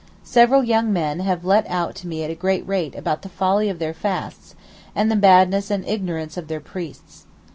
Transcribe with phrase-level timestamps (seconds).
[0.23, 3.69] Several young men have let out to me at a great rate about the folly
[3.69, 4.55] of their fasts,
[4.95, 7.27] and the badness and ignorance of their priests.